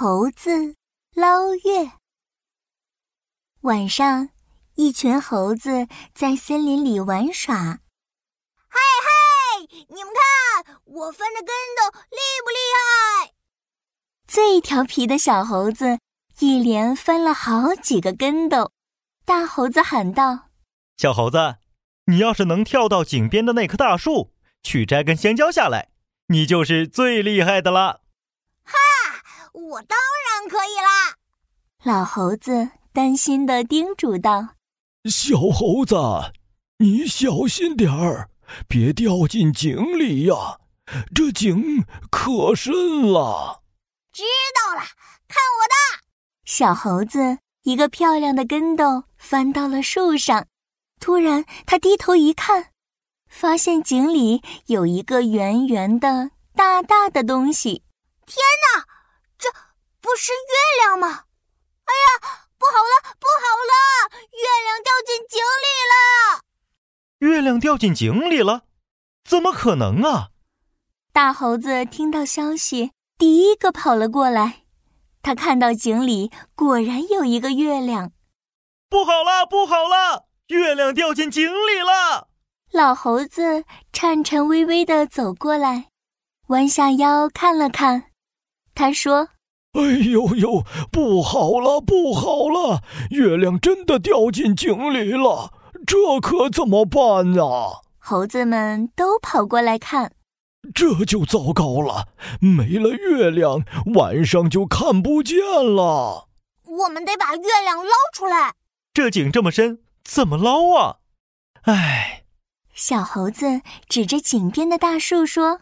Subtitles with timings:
[0.00, 0.76] 猴子
[1.16, 1.90] 捞月。
[3.62, 4.28] 晚上，
[4.76, 7.56] 一群猴子在森林里玩耍。
[7.56, 13.32] 嗨嗨，你们看，我翻的跟斗厉不厉害？
[14.28, 15.98] 最调皮的小猴子
[16.38, 18.70] 一连翻了好几个跟斗。
[19.24, 20.50] 大猴子喊道
[20.96, 21.56] ：“小猴子，
[22.04, 25.90] 你要是能跳到井边的那棵大树，去摘根香蕉下来，
[26.28, 28.02] 你就是最厉害的了。”
[29.52, 31.16] 我当然可以啦！
[31.84, 34.56] 老猴子担心的叮嘱道
[35.08, 35.96] ：“小猴子，
[36.78, 38.30] 你小心点儿，
[38.66, 40.58] 别掉进井里呀！
[41.14, 43.62] 这井可深了。”
[44.12, 44.22] 知
[44.54, 44.80] 道了，
[45.28, 46.04] 看我的！
[46.44, 50.46] 小猴子一个漂亮的跟斗翻到了树上，
[50.98, 52.72] 突然他低头一看，
[53.28, 57.84] 发现井里有一个圆圆的、大大的东西。
[58.26, 58.36] 天
[58.76, 58.84] 哪！
[59.38, 59.48] 这
[60.00, 61.24] 不是月亮吗？
[61.84, 64.18] 哎呀，不好了，不好了！
[64.32, 66.42] 月亮掉进井里了！
[67.20, 68.64] 月亮掉进井里了？
[69.24, 70.28] 怎么可能啊！
[71.14, 74.64] 大猴子听到消息，第一个跑了过来。
[75.22, 78.12] 他看到井里果然有一个月亮。
[78.90, 80.26] 不好了，不好了！
[80.48, 82.28] 月亮掉进井里了！
[82.70, 85.86] 老猴子颤颤巍巍的走过来，
[86.48, 88.10] 弯下腰看了看。
[88.74, 89.30] 他说
[89.72, 92.82] ：“哎呦呦，不好了，不好了！
[93.10, 95.54] 月亮真的掉进井里了，
[95.88, 97.42] 这可怎么办呢？”
[97.98, 100.12] 猴子们都跑过来看，
[100.74, 102.08] 这就糟糕了，
[102.40, 106.28] 没了月亮，晚上就看不见了。
[106.64, 108.54] 我们得把月亮捞出来。
[108.92, 110.96] 这井这么深，怎么捞啊？
[111.62, 112.24] 唉，
[112.74, 115.60] 小猴子指着井边的大树说：“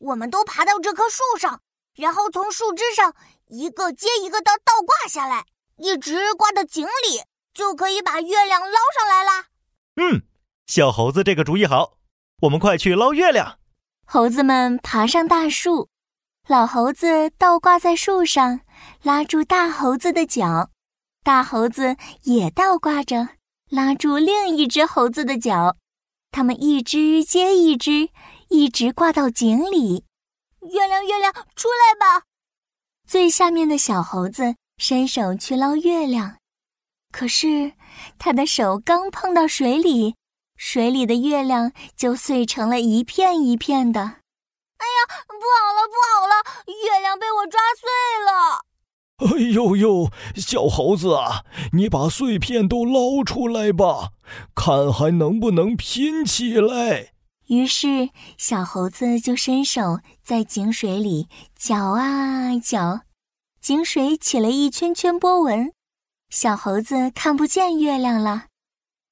[0.00, 1.60] 我们都爬到这棵树上。”
[1.94, 3.14] 然后从树枝上
[3.48, 5.44] 一个接一个的倒挂下来，
[5.76, 7.22] 一直挂到井里，
[7.56, 9.46] 就可以把月亮捞上来啦。
[9.96, 10.22] 嗯，
[10.66, 11.94] 小猴子这个主意好，
[12.42, 13.58] 我们快去捞月亮。
[14.06, 15.88] 猴子们爬上大树，
[16.46, 18.60] 老猴子倒挂在树上，
[19.02, 20.68] 拉住大猴子的脚，
[21.24, 23.30] 大猴子也倒挂着，
[23.70, 25.78] 拉住另一只猴子的脚，
[26.30, 28.10] 他们一只接一只，
[28.50, 30.04] 一直挂到井里。
[30.60, 32.26] 月亮，月亮，出来吧！
[33.08, 36.36] 最下面的小猴子伸手去捞月亮，
[37.12, 37.72] 可是
[38.18, 40.14] 他的手刚碰到水里，
[40.56, 44.00] 水里的月亮就碎成了一片一片的。
[44.00, 46.34] 哎呀，不好了，不好了！
[46.66, 47.88] 月亮被我抓碎
[48.26, 48.66] 了！
[49.18, 54.10] 哎呦呦，小猴子啊，你把碎片都捞出来吧，
[54.54, 57.12] 看还能不能拼起来。
[57.46, 63.00] 于是，小猴子就伸手在井水里搅啊搅，
[63.62, 65.72] 井水起了一圈圈波纹。
[66.30, 68.46] 小猴子看不见月亮了。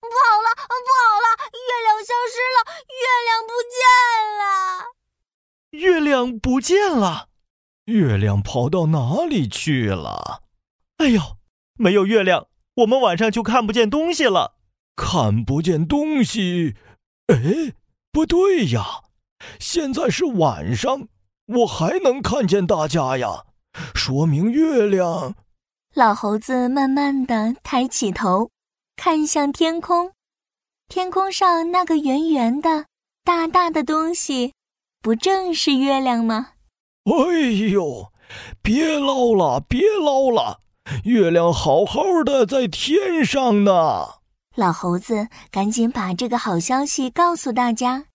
[0.01, 2.59] 不好了，不好了，月亮消失了，
[2.91, 3.79] 月亮不见
[4.39, 4.43] 了。
[5.71, 7.29] 月亮不见了，
[7.87, 10.43] 月亮跑到哪里去了？
[10.99, 11.39] 哎呦，
[11.79, 14.57] 没有月亮，我们晚上就看不见东西了。
[14.97, 16.77] 看不见东西？
[17.29, 17.75] 哎。
[18.13, 19.03] 不对呀，
[19.59, 21.09] 现在是晚上，
[21.47, 23.47] 我还能看见大家呀，
[23.93, 25.35] 说明月亮。
[25.95, 28.51] 老猴子慢慢的抬起头，
[28.97, 30.11] 看向天空，
[30.89, 32.87] 天空上那个圆圆的、
[33.23, 34.55] 大大的东西，
[35.01, 36.55] 不正是月亮吗？
[37.05, 37.39] 哎
[37.71, 38.11] 呦，
[38.61, 40.59] 别捞了，别捞了，
[41.05, 44.15] 月亮好好的在天上呢。
[44.57, 48.07] 老猴子赶紧把这个好消息告诉大家，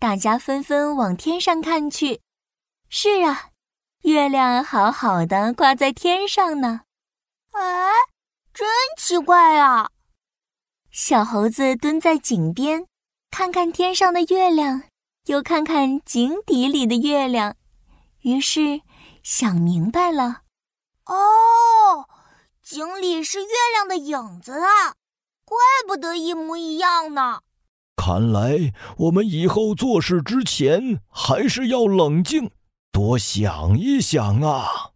[0.00, 2.22] 大家纷纷往天上看去。
[2.88, 3.50] 是啊，
[4.02, 6.80] 月亮好好的挂在天上呢。
[7.52, 7.90] 哎，
[8.54, 8.66] 真
[8.96, 9.90] 奇怪啊！
[10.90, 12.86] 小猴子蹲在井边，
[13.30, 14.82] 看看天上的月亮，
[15.26, 17.56] 又看看井底里的月亮，
[18.22, 18.82] 于是
[19.22, 20.42] 想明白了：
[21.06, 22.08] 哦，
[22.62, 24.94] 井里是月亮的影子啊！
[25.44, 27.40] 怪不得一模一样呢。
[27.96, 32.50] 看来我们以后做事之前还是要冷静，
[32.92, 34.92] 多想一想啊。